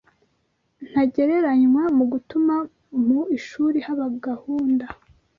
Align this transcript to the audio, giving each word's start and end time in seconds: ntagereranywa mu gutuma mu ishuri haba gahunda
ntagereranywa 0.89 1.83
mu 1.97 2.05
gutuma 2.11 2.55
mu 3.07 3.21
ishuri 3.37 3.77
haba 3.85 4.05
gahunda 4.25 4.85